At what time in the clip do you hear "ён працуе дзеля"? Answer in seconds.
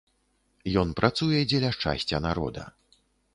0.81-1.71